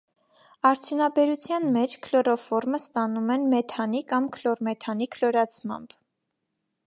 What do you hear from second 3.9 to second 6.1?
կամ քլորմեթանի քլորացմամբ։